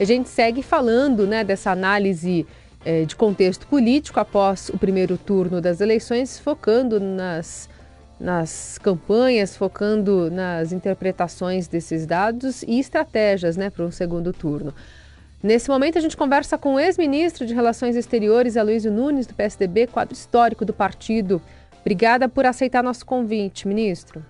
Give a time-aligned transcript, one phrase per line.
[0.00, 2.46] A gente segue falando né, dessa análise
[2.86, 7.68] eh, de contexto político após o primeiro turno das eleições, focando nas,
[8.18, 14.74] nas campanhas, focando nas interpretações desses dados e estratégias né, para um segundo turno.
[15.42, 19.86] Nesse momento, a gente conversa com o ex-ministro de Relações Exteriores, Aloysio Nunes, do PSDB,
[19.86, 21.42] quadro histórico do partido.
[21.82, 24.24] Obrigada por aceitar nosso convite, ministro.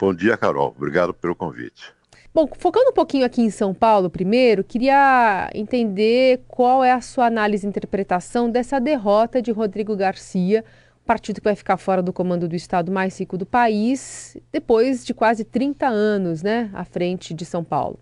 [0.00, 0.74] Bom dia, Carol.
[0.74, 1.95] Obrigado pelo convite.
[2.36, 7.24] Bom, focando um pouquinho aqui em São Paulo, primeiro, queria entender qual é a sua
[7.24, 10.62] análise e interpretação dessa derrota de Rodrigo Garcia,
[11.06, 15.14] partido que vai ficar fora do comando do estado mais rico do país, depois de
[15.14, 17.98] quase 30 anos, né, à frente de São Paulo.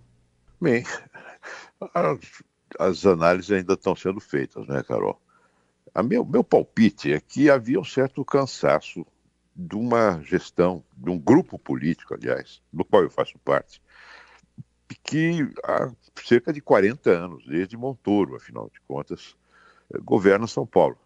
[0.61, 0.83] Bem,
[2.77, 5.17] as, análises ainda estão sendo feitas, né, Carol?
[5.95, 9.07] A meu, meu palpite é que havia um certo cansaço
[9.55, 13.81] de uma gestão, de um grupo político, aliás, do qual eu faço parte,
[15.03, 15.91] que há
[16.23, 19.37] cerca de 40 anos, desde Montoro, afinal de contas,
[19.93, 20.99] eh, governa São Paulo.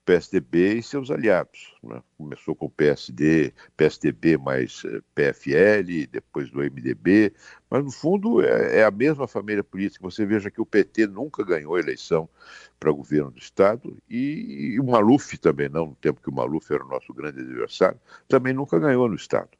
[0.00, 1.76] O PSDB e seus aliados.
[1.82, 2.02] Né?
[2.16, 7.32] Começou com o PSD, PSDB mais eh, PFL, depois do MDB,
[7.68, 10.02] mas no fundo é, é a mesma família política.
[10.02, 12.28] Você veja que o PT nunca ganhou eleição
[12.78, 16.72] para governo do Estado e, e o Maluf também não, no tempo que o Maluf
[16.72, 19.50] era o nosso grande adversário, também nunca ganhou no Estado.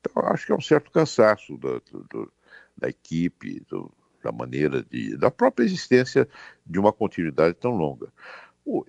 [0.00, 2.32] Então, acho que é um certo cansaço do, do,
[2.80, 3.92] da equipe, do,
[4.22, 5.16] da maneira de.
[5.16, 6.28] da própria existência
[6.66, 8.08] de uma continuidade tão longa.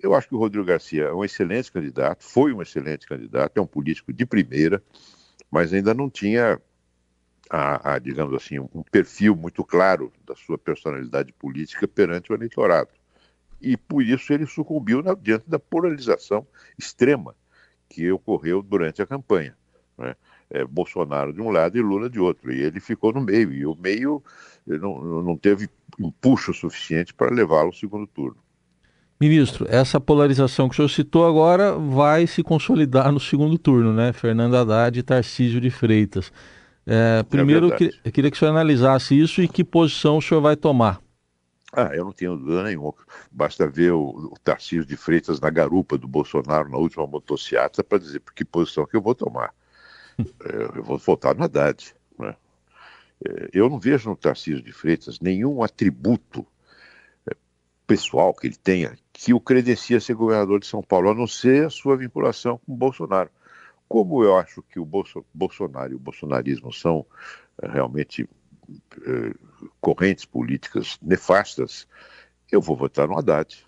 [0.00, 3.60] Eu acho que o Rodrigo Garcia é um excelente candidato, foi um excelente candidato, é
[3.60, 4.82] um político de primeira,
[5.50, 6.60] mas ainda não tinha,
[7.50, 12.90] a, a, digamos assim, um perfil muito claro da sua personalidade política perante o eleitorado.
[13.60, 16.46] E por isso ele sucumbiu na, diante da polarização
[16.78, 17.34] extrema
[17.88, 19.56] que ocorreu durante a campanha.
[19.96, 20.14] Né?
[20.52, 22.52] É, Bolsonaro de um lado e Lula de outro.
[22.52, 24.22] E ele ficou no meio, e o meio
[24.66, 28.36] não, não teve empuxo suficiente para levá-lo ao segundo turno.
[29.20, 34.12] Ministro, essa polarização que o senhor citou agora vai se consolidar no segundo turno, né?
[34.12, 36.32] Fernando Haddad e Tarcísio de Freitas.
[36.84, 40.40] É, primeiro, é eu, queria que o senhor analisasse isso e que posição o senhor
[40.40, 41.00] vai tomar.
[41.72, 42.92] Ah, eu não tenho dúvida nenhuma.
[43.30, 47.98] Basta ver o, o Tarcísio de Freitas na garupa do Bolsonaro na última motocicleta para
[47.98, 49.54] dizer que posição que eu vou tomar.
[50.18, 51.94] É, eu vou votar no Haddad.
[52.18, 52.36] Né?
[53.24, 56.46] É, eu não vejo no Tarcísio de Freitas nenhum atributo
[57.28, 57.34] é,
[57.86, 61.26] pessoal que ele tenha que o credencia a ser governador de São Paulo, a não
[61.26, 63.30] ser a sua vinculação com o Bolsonaro.
[63.88, 67.04] Como eu acho que o Bolso, Bolsonaro e o bolsonarismo são
[67.62, 68.26] realmente
[69.80, 71.86] correntes políticas nefastas,
[72.50, 73.64] eu vou votar no Haddad.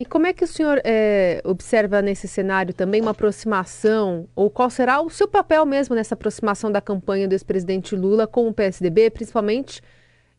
[0.00, 4.70] E como é que o senhor é, observa nesse cenário também uma aproximação, ou qual
[4.70, 9.10] será o seu papel mesmo nessa aproximação da campanha do ex-presidente Lula com o PSDB,
[9.10, 9.82] principalmente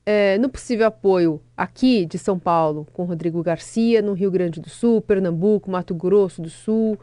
[0.06, 4.70] é, no possível apoio aqui de São Paulo, com Rodrigo Garcia, no Rio Grande do
[4.70, 6.98] Sul, Pernambuco, Mato Grosso do Sul?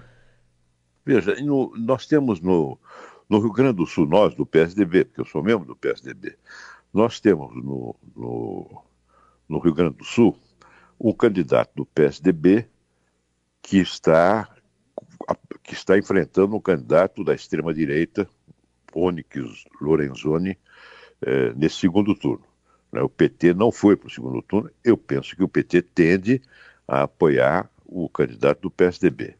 [1.05, 2.79] Veja, no, nós temos no,
[3.29, 6.35] no Rio Grande do Sul, nós do PSDB, porque eu sou membro do PSDB,
[6.91, 8.83] nós temos no, no,
[9.47, 10.35] no Rio Grande do Sul
[10.99, 12.67] um candidato do PSDB
[13.63, 14.49] que está,
[15.63, 18.29] que está enfrentando um candidato da extrema-direita,
[18.95, 20.57] Onyx Lorenzoni,
[21.23, 22.45] eh, nesse segundo turno.
[22.93, 23.03] Né?
[23.03, 26.41] O PT não foi para o segundo turno, eu penso que o PT tende
[26.87, 29.35] a apoiar o candidato do PSDB.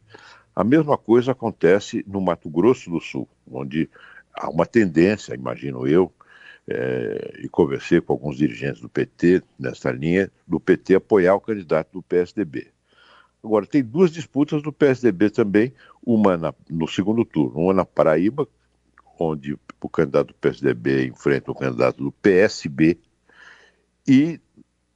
[0.55, 3.89] A mesma coisa acontece no Mato Grosso do Sul, onde
[4.33, 6.11] há uma tendência, imagino eu,
[6.67, 11.93] é, e conversei com alguns dirigentes do PT nessa linha, do PT apoiar o candidato
[11.93, 12.67] do PSDB.
[13.43, 15.73] Agora, tem duas disputas do PSDB também,
[16.05, 18.47] uma na, no segundo turno, uma na Paraíba,
[19.17, 22.99] onde o candidato do PSDB enfrenta o candidato do PSB,
[24.07, 24.39] e,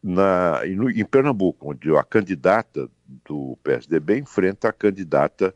[0.02, 2.90] na, e no, em Pernambuco, onde a candidata
[3.26, 5.56] do PSDB enfrenta a candidata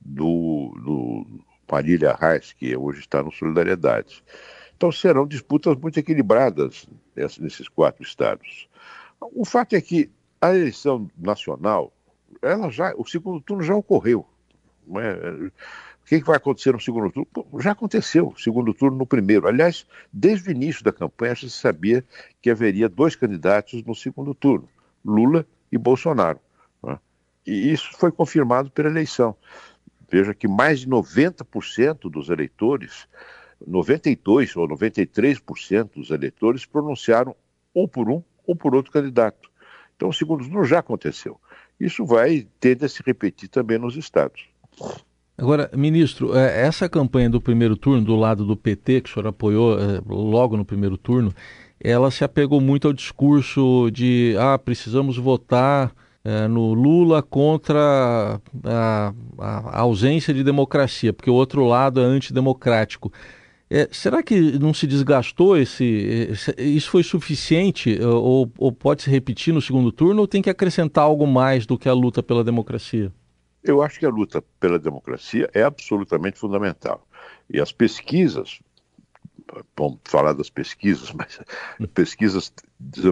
[0.00, 4.22] do, do Marília Reis, que hoje está no Solidariedade.
[4.80, 8.66] Então serão disputas muito equilibradas nesses quatro estados.
[9.20, 10.10] O fato é que
[10.40, 11.92] a eleição nacional,
[12.40, 14.26] ela já, o segundo turno já ocorreu.
[14.96, 15.50] É?
[16.02, 17.60] O que vai acontecer no segundo turno?
[17.60, 19.46] Já aconteceu segundo turno no primeiro.
[19.46, 22.02] Aliás, desde o início da campanha já se sabia
[22.40, 24.66] que haveria dois candidatos no segundo turno,
[25.04, 26.40] Lula e Bolsonaro.
[26.82, 26.98] Né?
[27.46, 29.36] E isso foi confirmado pela eleição.
[30.10, 33.06] Veja que mais de 90% dos eleitores
[33.66, 37.34] 92 ou 93% dos eleitores pronunciaram
[37.74, 39.50] ou por um ou por outro candidato.
[39.96, 41.38] Então, segundo turno já aconteceu.
[41.78, 44.48] Isso vai tende a se repetir também nos estados.
[45.36, 49.26] Agora, ministro, é, essa campanha do primeiro turno, do lado do PT, que o senhor
[49.26, 51.32] apoiou é, logo no primeiro turno,
[51.82, 59.14] ela se apegou muito ao discurso de ah, precisamos votar é, no Lula contra a,
[59.38, 63.10] a, ausência de democracia, porque o outro lado é antidemocrático.
[63.72, 66.28] É, será que não se desgastou esse,
[66.58, 71.04] Isso foi suficiente ou, ou, pode se repetir no segundo turno ou tem que acrescentar
[71.04, 73.12] algo mais do que a luta pela democracia?
[73.62, 77.06] Eu acho que a luta pela democracia é absolutamente fundamental.
[77.48, 78.58] E as pesquisas,
[79.76, 81.38] vamos falar das pesquisas, mas
[81.94, 82.52] pesquisas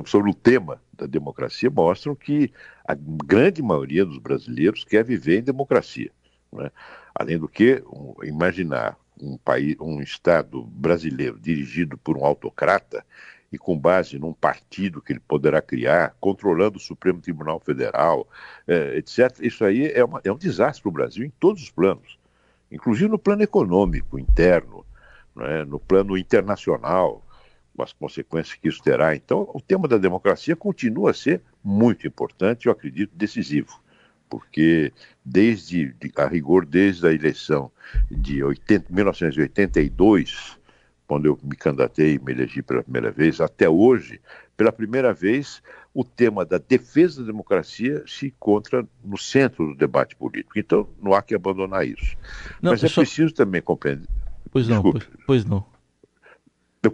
[0.06, 2.50] sobre o tema da democracia mostram que
[2.84, 6.10] a grande maioria dos brasileiros quer viver em democracia.
[6.52, 6.68] Né?
[7.14, 7.80] Além do que,
[8.24, 13.04] imaginar um país, um Estado brasileiro dirigido por um autocrata
[13.50, 18.28] e com base num partido que ele poderá criar, controlando o Supremo Tribunal Federal,
[18.66, 19.38] é, etc.
[19.40, 22.18] Isso aí é, uma, é um desastre para o Brasil em todos os planos,
[22.70, 24.84] inclusive no plano econômico interno,
[25.38, 25.64] é?
[25.64, 27.24] no plano internacional,
[27.74, 29.14] com as consequências que isso terá.
[29.14, 33.80] Então, o tema da democracia continua a ser muito importante, eu acredito, decisivo
[34.28, 34.92] porque
[35.24, 37.70] desde, a rigor, desde a eleição
[38.10, 40.58] de 80, 1982,
[41.06, 44.20] quando eu me candidatei e me elegi pela primeira vez, até hoje,
[44.56, 45.62] pela primeira vez,
[45.94, 50.58] o tema da defesa da democracia se encontra no centro do debate político.
[50.58, 52.16] Então, não há que abandonar isso.
[52.60, 53.00] Não, Mas é só...
[53.00, 54.08] preciso também compreender.
[54.50, 55.64] Pois não, pois, pois, não.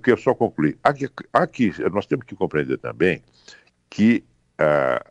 [0.06, 0.76] Eu só concluí.
[0.82, 3.22] Aqui, aqui, nós temos que compreender também
[3.90, 4.24] que
[4.58, 5.04] ah,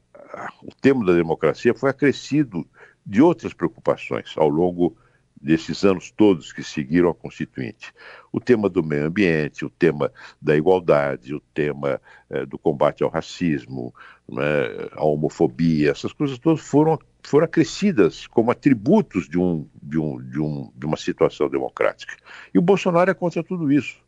[0.62, 2.66] o tema da democracia foi acrescido
[3.06, 4.96] de outras preocupações ao longo
[5.44, 7.94] desses anos todos que seguiram a Constituinte.
[8.32, 13.10] O tema do meio ambiente, o tema da igualdade, o tema eh, do combate ao
[13.10, 13.94] racismo,
[14.28, 14.44] né,
[14.94, 20.40] à homofobia, essas coisas todas foram, foram acrescidas como atributos de, um, de, um, de,
[20.40, 22.16] um, de uma situação democrática.
[22.54, 24.02] E o Bolsonaro é contra tudo isso.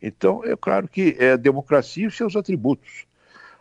[0.00, 3.04] Então, é claro que é a democracia e os seus atributos.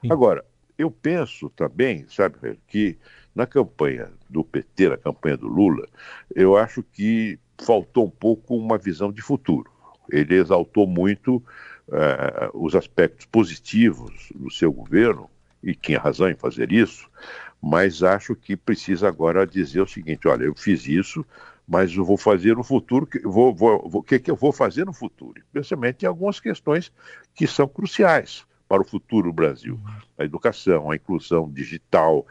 [0.02, 0.12] Sim.
[0.12, 0.46] Agora,
[0.82, 2.98] eu penso também, sabe, que
[3.36, 5.88] na campanha do PT, na campanha do Lula,
[6.36, 9.72] eu acho que faltou um pouco uma visão de futuro.
[10.10, 15.30] Ele exaltou muito uh, os aspectos positivos do seu governo,
[15.64, 17.08] e tinha razão em fazer isso,
[17.62, 21.24] mas acho que precisa agora dizer o seguinte: olha, eu fiz isso,
[21.68, 25.40] mas eu vou fazer no futuro, o que, que eu vou fazer no futuro?
[25.40, 26.92] Especialmente em algumas questões
[27.36, 29.78] que são cruciais para o futuro do Brasil.
[30.18, 32.26] A educação, a inclusão digital,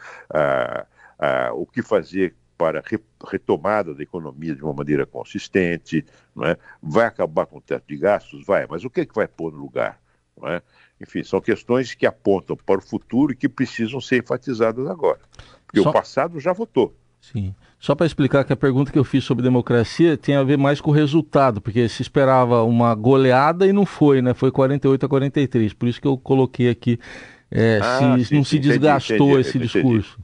[1.52, 6.02] o que fazer para a retomada da economia de uma maneira consistente,
[6.34, 6.56] não é?
[6.82, 8.42] vai acabar com o teto de gastos?
[8.46, 10.00] Vai, mas o que, é que vai pôr no lugar?
[10.34, 10.62] Não é?
[10.98, 15.20] Enfim, são questões que apontam para o futuro e que precisam ser enfatizadas agora.
[15.66, 15.90] Porque Só...
[15.90, 16.96] o passado já votou.
[17.20, 17.54] Sim.
[17.78, 20.80] Só para explicar que a pergunta que eu fiz sobre democracia tem a ver mais
[20.80, 24.34] com o resultado, porque se esperava uma goleada e não foi, né?
[24.34, 25.72] Foi 48 a 43.
[25.72, 26.98] Por isso que eu coloquei aqui
[27.50, 30.18] é, ah, se sim, não se desgastou entendi, esse entendi, discurso.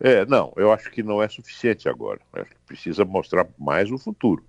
[0.00, 2.20] É, não, eu acho que não é suficiente agora.
[2.32, 4.44] Acho que precisa mostrar mais o futuro.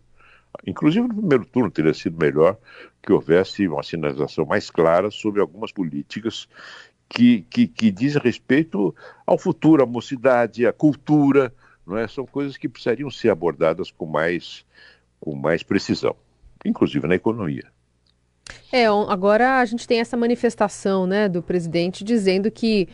[0.65, 2.57] Inclusive no primeiro turno teria sido melhor
[3.01, 6.47] que houvesse uma sinalização mais clara sobre algumas políticas
[7.09, 8.95] que, que, que diz respeito
[9.25, 11.53] ao futuro, à mocidade, à cultura,
[11.85, 12.07] não é?
[12.07, 14.63] São coisas que precisariam ser abordadas com mais,
[15.19, 16.15] com mais precisão,
[16.63, 17.65] inclusive na economia.
[18.71, 22.87] É, agora a gente tem essa manifestação né, do presidente dizendo que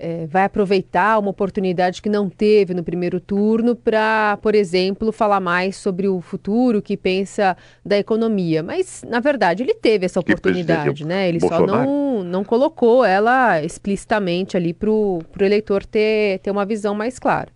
[0.00, 5.40] é, vai aproveitar uma oportunidade que não teve no primeiro turno para, por exemplo, falar
[5.40, 7.54] mais sobre o futuro que pensa
[7.84, 8.62] da economia.
[8.62, 11.28] Mas, na verdade, ele teve essa oportunidade, né?
[11.28, 11.68] Ele Bolsonaro.
[11.68, 17.18] só não, não colocou ela explicitamente ali para o eleitor ter, ter uma visão mais
[17.18, 17.52] clara.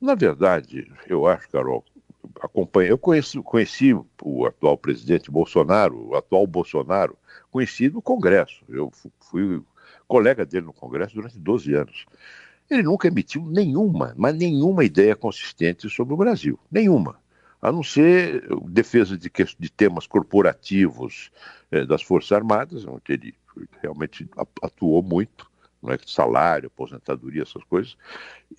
[0.00, 1.84] Na verdade, eu acho, Carol,
[2.40, 7.16] acompanha, eu conheci, conheci o atual presidente Bolsonaro, o atual Bolsonaro,
[7.50, 8.64] conheci no Congresso.
[8.68, 8.90] Eu
[9.20, 9.62] fui
[10.12, 12.04] colega dele no Congresso durante 12 anos.
[12.68, 16.58] Ele nunca emitiu nenhuma, mas nenhuma ideia consistente sobre o Brasil.
[16.70, 17.16] Nenhuma.
[17.62, 21.30] A não ser defesa de, de temas corporativos
[21.70, 23.34] eh, das Forças Armadas, onde ele
[23.80, 24.28] realmente
[24.62, 25.50] atuou muito,
[25.82, 25.98] não é?
[26.06, 27.96] salário, aposentadoria, essas coisas,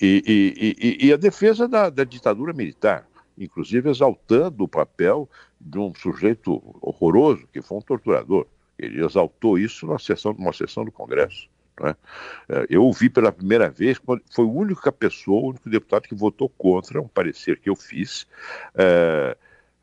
[0.01, 5.27] e, e, e, e a defesa da, da ditadura militar inclusive exaltando o papel
[5.59, 8.45] de um sujeito horroroso, que foi um torturador.
[8.77, 11.49] Ele exaltou isso numa sessão, numa sessão do Congresso.
[11.79, 11.95] Né?
[12.69, 13.99] Eu ouvi pela primeira vez,
[14.31, 18.27] foi a única pessoa, o único deputado que votou contra um parecer que eu fiz
[18.75, 19.37] é,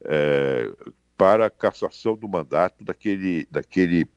[0.04, 0.72] é,
[1.16, 4.08] para a cassação do mandato daquele, daquele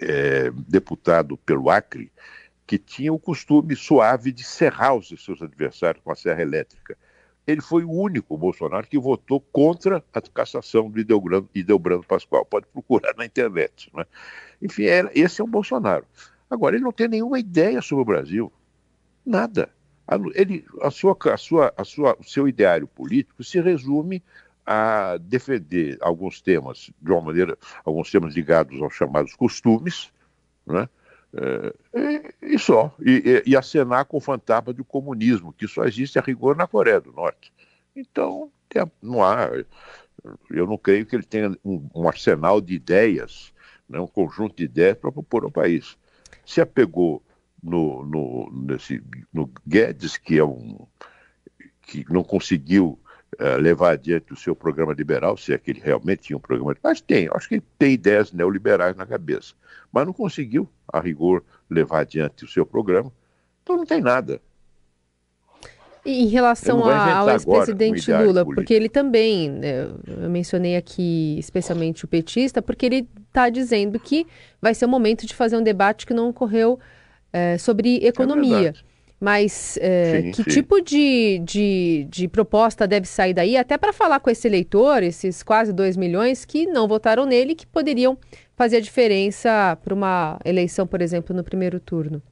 [0.00, 2.10] é, deputado pelo Acre
[2.66, 6.96] que tinha o costume suave de serrar os seus adversários com a serra elétrica.
[7.46, 12.44] Ele foi o único Bolsonaro que votou contra a cassação do Ideobrando, Ideobrando Pascoal.
[12.44, 13.90] Pode procurar na internet.
[13.94, 14.04] Né?
[14.62, 16.06] Enfim, era, esse é o Bolsonaro.
[16.48, 18.52] Agora, ele não tem nenhuma ideia sobre o Brasil.
[19.24, 19.70] Nada.
[20.34, 24.22] Ele, a sua, a sua, a sua, o seu ideário político se resume
[24.66, 30.10] a defender alguns temas, de uma maneira, alguns temas ligados aos chamados costumes,
[30.66, 30.88] né?
[31.36, 32.94] É, e, só.
[33.00, 36.66] E, e, e acenar com o fantasma do comunismo, que só existe a rigor na
[36.66, 37.52] Coreia do Norte.
[37.94, 38.50] Então,
[39.02, 39.48] não há.
[40.50, 43.52] Eu não creio que ele tenha um, um arsenal de ideias,
[43.88, 45.96] né, um conjunto de ideias para propor ao país.
[46.46, 47.22] Se apegou
[47.62, 50.86] no, no, nesse, no Guedes, que é um
[51.86, 52.98] que não conseguiu
[53.40, 56.76] uh, levar adiante o seu programa liberal, se é que ele realmente tinha um programa.
[56.82, 59.54] Mas tem, acho que ele tem ideias neoliberais na cabeça.
[59.92, 63.12] Mas não conseguiu, a rigor, levar adiante o seu programa.
[63.62, 64.40] Então não tem nada.
[66.04, 68.54] E em relação a, ao ex-presidente Lula, político.
[68.54, 74.26] porque ele também, né, eu mencionei aqui especialmente o petista, porque ele está dizendo que
[74.60, 76.78] vai ser o momento de fazer um debate que não ocorreu
[77.32, 78.74] é, sobre economia.
[78.90, 80.50] É mas é, sim, que sim.
[80.50, 85.42] tipo de, de, de, proposta deve sair daí, até para falar com esse eleitor, esses
[85.42, 88.18] quase 2 milhões que não votaram nele, que poderiam
[88.56, 92.22] fazer a diferença para uma eleição, por exemplo, no primeiro turno?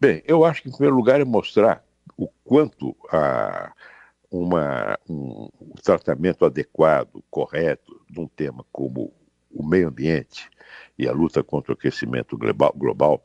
[0.00, 1.84] Bem, eu acho que, em primeiro lugar, é mostrar
[2.16, 3.72] o quanto a,
[4.30, 9.12] uma, um, um tratamento adequado, correto, de um tema como
[9.50, 10.50] o meio ambiente
[10.98, 13.24] e a luta contra o aquecimento global, global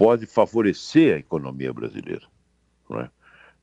[0.00, 2.26] pode favorecer a economia brasileira,
[2.92, 3.10] é?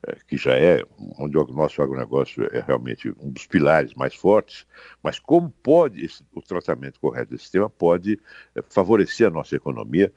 [0.06, 0.84] É, que já é
[1.18, 4.64] onde o nosso agronegócio é realmente um dos pilares mais fortes,
[5.02, 8.20] mas como pode esse, o tratamento correto desse tema pode
[8.54, 10.12] é, favorecer a nossa economia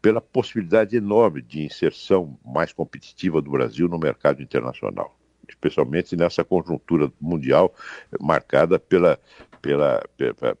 [0.00, 5.14] pela possibilidade enorme de inserção mais competitiva do Brasil no mercado internacional,
[5.46, 7.74] especialmente nessa conjuntura mundial
[8.18, 9.20] marcada pela,
[9.60, 10.56] pela, pela,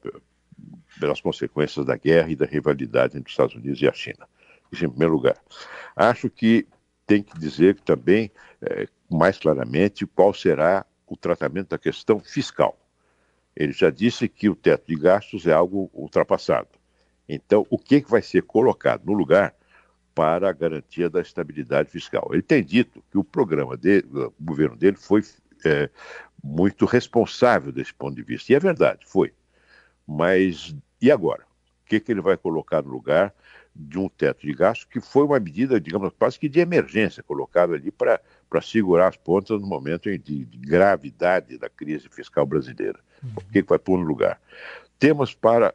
[1.00, 4.28] pelas consequências da guerra e da rivalidade entre os Estados Unidos e a China.
[4.70, 5.36] Isso em primeiro lugar.
[5.94, 6.66] Acho que
[7.06, 8.30] tem que dizer também,
[8.60, 12.76] é, mais claramente, qual será o tratamento da questão fiscal.
[13.54, 16.68] Ele já disse que o teto de gastos é algo ultrapassado.
[17.28, 19.54] Então, o que, que vai ser colocado no lugar
[20.14, 22.28] para a garantia da estabilidade fiscal?
[22.32, 25.22] Ele tem dito que o programa dele, o governo dele foi
[25.64, 25.88] é,
[26.42, 28.52] muito responsável desse ponto de vista.
[28.52, 29.32] E é verdade, foi.
[30.06, 31.44] Mas e agora?
[31.82, 33.32] O que, que ele vai colocar no lugar
[33.78, 37.74] de um teto de gasto, que foi uma medida, digamos, quase que de emergência, colocada
[37.74, 38.20] ali para
[38.62, 42.98] segurar as pontas no momento de, de, gravidade da crise fiscal brasileira.
[43.22, 43.30] Uhum.
[43.36, 44.40] O que, que vai pôr no lugar?
[44.98, 45.74] Temos para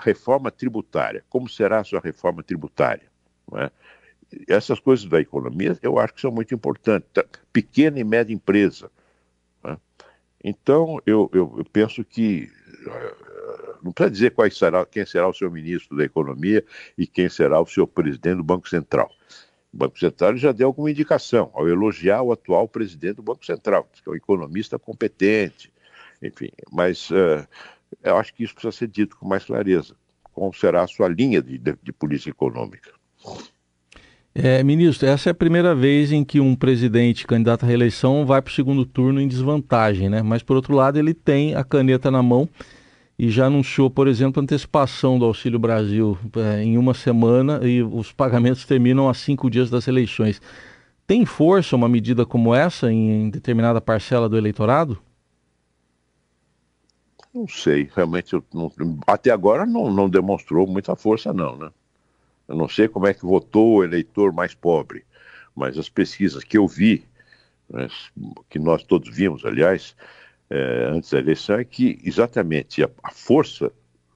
[0.00, 1.24] reforma tributária.
[1.28, 3.06] Como será a sua reforma tributária?
[3.54, 3.70] É?
[4.48, 7.08] Essas coisas da economia eu acho que são muito importantes.
[7.52, 8.90] Pequena e média empresa.
[9.64, 9.76] É?
[10.42, 12.50] Então, eu, eu, eu penso que
[13.86, 16.64] não precisa dizer quais será, quem será o seu ministro da Economia
[16.98, 19.10] e quem será o seu presidente do Banco Central.
[19.72, 23.88] O Banco Central já deu alguma indicação ao elogiar o atual presidente do Banco Central,
[23.92, 25.72] que é um economista competente,
[26.22, 26.50] enfim.
[26.72, 27.46] Mas uh,
[28.02, 29.94] eu acho que isso precisa ser dito com mais clareza.
[30.32, 32.90] Qual será a sua linha de, de, de política econômica?
[34.34, 38.42] É, ministro, essa é a primeira vez em que um presidente candidato à reeleição vai
[38.42, 40.20] para o segundo turno em desvantagem, né?
[40.22, 42.46] Mas, por outro lado, ele tem a caneta na mão
[43.18, 48.12] e já anunciou, por exemplo, antecipação do Auxílio Brasil é, em uma semana e os
[48.12, 50.40] pagamentos terminam a cinco dias das eleições.
[51.06, 54.98] Tem força uma medida como essa em determinada parcela do eleitorado?
[57.32, 58.72] Não sei, realmente não,
[59.06, 61.70] até agora não, não demonstrou muita força não, né?
[62.48, 65.04] Eu não sei como é que votou o eleitor mais pobre,
[65.54, 67.04] mas as pesquisas que eu vi,
[67.68, 67.88] né,
[68.48, 69.96] que nós todos vimos, aliás,
[70.48, 73.72] é, antes da eleição é que exatamente a, a força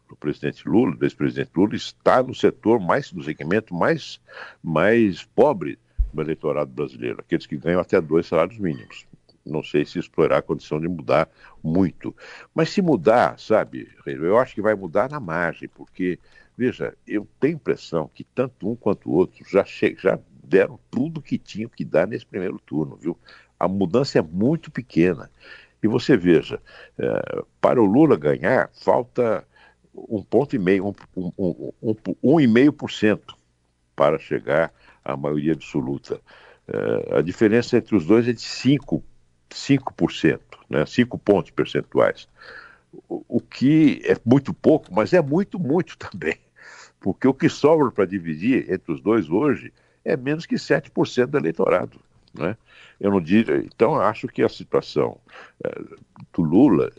[0.08, 4.20] do presidente Lula, do ex-presidente Lula, está no setor mais, do segmento mais,
[4.62, 5.78] mais pobre
[6.12, 9.06] do eleitorado brasileiro, aqueles que ganham até dois salários mínimos.
[9.46, 11.28] Não sei se explorar a condição de mudar
[11.62, 12.14] muito.
[12.54, 16.18] Mas se mudar, sabe, eu acho que vai mudar na margem, porque,
[16.56, 19.64] veja, eu tenho impressão que tanto um quanto o outro já,
[19.96, 23.16] já deram tudo que tinham que dar nesse primeiro turno, viu?
[23.58, 25.30] A mudança é muito pequena.
[25.82, 26.60] E você veja,
[26.98, 29.46] é, para o Lula ganhar, falta
[29.94, 33.36] um ponto e meio, um, um, um, um, e meio por cento
[33.96, 34.72] para chegar
[35.04, 36.20] à maioria absoluta.
[36.68, 39.02] É, a diferença entre os dois é de 5%,
[39.50, 42.28] 5%, né, 5 pontos percentuais.
[43.08, 46.36] O, o que é muito pouco, mas é muito, muito também.
[47.00, 49.72] Porque o que sobra para dividir entre os dois hoje
[50.04, 52.00] é menos que 7% do eleitorado.
[52.32, 52.56] Né?
[52.98, 53.58] Eu não diria.
[53.58, 55.18] Então, acho que a situação
[55.64, 55.70] é,
[56.32, 56.90] do Lula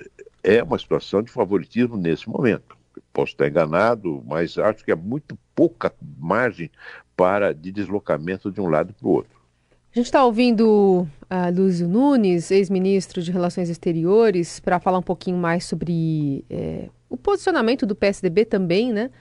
[0.43, 2.77] é uma situação de favoritismo nesse momento.
[3.13, 6.69] Posso estar enganado, mas acho que é muito pouca margem
[7.15, 9.41] para de deslocamento de um lado para o outro.
[9.93, 15.35] A gente está ouvindo a Lúcio Nunes, ex-ministro de Relações Exteriores, para falar um pouquinho
[15.35, 19.11] mais sobre é, o posicionamento do PSDB também, né?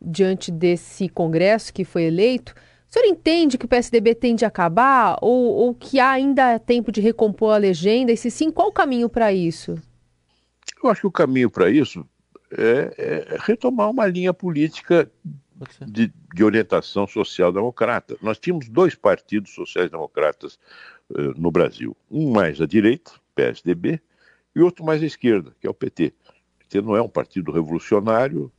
[0.00, 2.54] Diante desse Congresso que foi eleito.
[2.94, 6.92] O senhor entende que o PSDB tende a acabar ou, ou que há ainda tempo
[6.92, 8.12] de recompor a legenda?
[8.12, 9.74] E se sim, qual o caminho para isso?
[10.80, 12.08] Eu acho que o caminho para isso
[12.56, 15.10] é, é retomar uma linha política
[15.84, 18.16] de, de orientação social-democrata.
[18.22, 20.56] Nós tínhamos dois partidos sociais-democratas
[21.10, 21.96] uh, no Brasil.
[22.08, 24.00] Um mais à direita, PSDB,
[24.54, 26.14] e outro mais à esquerda, que é o PT.
[26.28, 28.52] O PT não é um partido revolucionário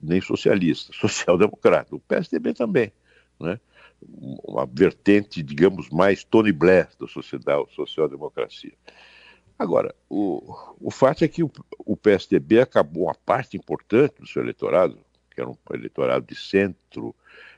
[0.00, 1.96] nem socialista, social-democrata.
[1.96, 2.92] O PSDB também.
[3.38, 3.60] Né?
[4.02, 8.72] Uma vertente, digamos, mais Tony Blair da sociedade, social-democracia.
[9.58, 14.42] Agora, o, o fato é que o, o PSDB acabou uma parte importante do seu
[14.42, 14.98] eleitorado,
[15.30, 17.14] que era um eleitorado de centro,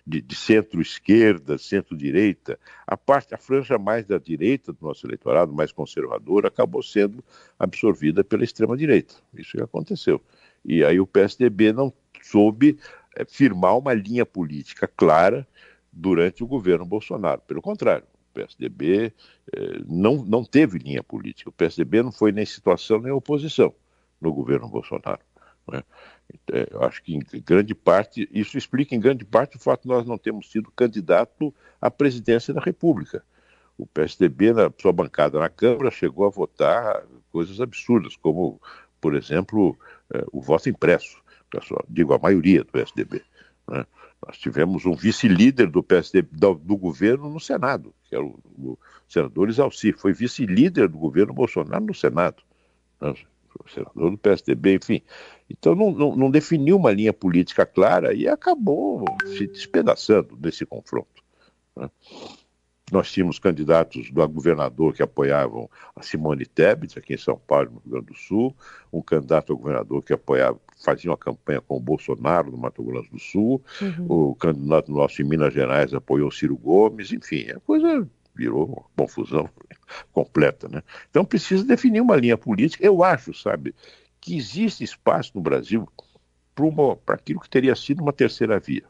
[0.06, 5.72] de, de centro-esquerda, centro-direita, a parte, a franja mais da direita do nosso eleitorado, mais
[5.72, 7.22] conservadora, acabou sendo
[7.58, 9.14] absorvida pela extrema-direita.
[9.34, 10.22] Isso que aconteceu.
[10.64, 11.92] E aí o PSDB não
[12.22, 12.78] soube
[13.16, 15.46] é, firmar uma linha política clara
[15.98, 17.40] durante o governo Bolsonaro.
[17.46, 19.12] Pelo contrário, o PSDB
[19.52, 21.50] eh, não, não teve linha política.
[21.50, 23.74] O PSDB não foi nem situação nem oposição
[24.20, 25.20] no governo Bolsonaro.
[25.70, 25.82] Né?
[26.52, 30.06] É, acho que em grande parte, isso explica em grande parte o fato de nós
[30.06, 33.24] não termos sido candidato à presidência da República.
[33.76, 38.60] O PSDB, na sua bancada na Câmara, chegou a votar coisas absurdas, como,
[39.00, 39.76] por exemplo,
[40.12, 41.22] é, o voto impresso,
[41.88, 43.22] digo, a maioria do PSDB.
[43.68, 43.84] Né?
[44.26, 48.78] Nós tivemos um vice-líder do PSDB, do, do, governo no Senado, que era o, o
[49.08, 52.42] senador Isalci, foi vice-líder do governo Bolsonaro no Senado.
[53.00, 53.14] Né?
[53.66, 55.02] senador do PSDB, enfim.
[55.48, 61.22] Então não, não, não, definiu uma linha política clara e acabou se despedaçando nesse confronto.
[61.76, 61.90] Né?
[62.90, 67.80] Nós tínhamos candidatos do governador que apoiavam a Simone Tebet, aqui em São Paulo, no
[67.80, 68.56] Rio Grande do Sul,
[68.92, 73.10] um candidato a governador que apoiava, fazia uma campanha com o Bolsonaro no Mato Grosso
[73.10, 74.30] do Sul, uhum.
[74.30, 79.48] o candidato nosso em Minas Gerais apoiou Ciro Gomes, enfim, a coisa virou uma confusão
[80.12, 80.82] completa, né?
[81.10, 82.84] Então precisa definir uma linha política.
[82.84, 83.74] Eu acho, sabe,
[84.20, 85.88] que existe espaço no Brasil
[87.04, 88.84] para aquilo que teria sido uma terceira via.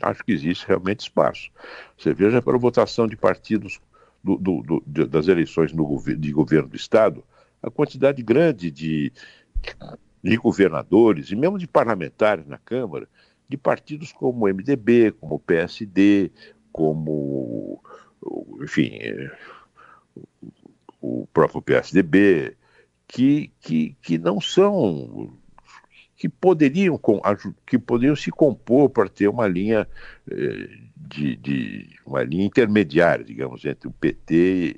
[0.00, 1.50] Acho que existe realmente espaço.
[1.96, 3.80] Você veja para a votação de partidos
[4.22, 7.24] do, do, do, das eleições no, de governo do Estado,
[7.62, 9.12] a quantidade grande de,
[10.22, 13.08] de governadores e mesmo de parlamentares na Câmara,
[13.48, 16.30] de partidos como o MDB, como o PSD,
[16.72, 17.82] como
[18.62, 18.98] enfim,
[21.00, 22.56] o próprio PSDB,
[23.06, 25.36] que, que, que não são
[26.16, 27.00] que poderiam,
[27.66, 29.88] que poderiam se compor para ter uma linha
[30.30, 34.76] eh, de, de, uma linha intermediária, digamos, entre o PT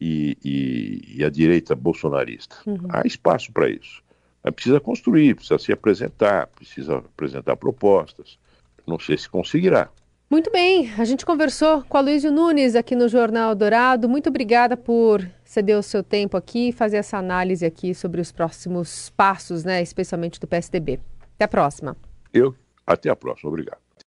[0.00, 2.56] e, e, e a direita bolsonarista.
[2.66, 2.88] Uhum.
[2.88, 4.02] Há espaço para isso.
[4.42, 8.38] Mas precisa construir, precisa se apresentar, precisa apresentar propostas.
[8.86, 9.90] Não sei se conseguirá.
[10.30, 14.08] Muito bem, a gente conversou com a Luísio Nunes aqui no Jornal Dourado.
[14.08, 18.30] Muito obrigada por ceder o seu tempo aqui e fazer essa análise aqui sobre os
[18.30, 21.00] próximos passos, né, especialmente do PSDB.
[21.34, 21.96] Até a próxima.
[22.32, 22.54] Eu,
[22.86, 23.48] até a próxima.
[23.48, 23.87] Obrigado.